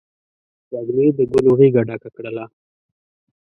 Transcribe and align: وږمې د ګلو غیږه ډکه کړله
وږمې 0.71 1.05
د 1.17 1.19
ګلو 1.31 1.51
غیږه 1.59 1.81
ډکه 1.87 2.09
کړله 2.15 2.45